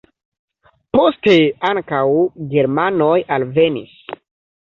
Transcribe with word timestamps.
Poste 0.97 1.33
ankaŭ 1.71 2.01
germanoj 2.53 3.13
alvenis. 3.39 3.93